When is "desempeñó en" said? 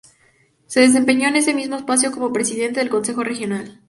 0.79-1.35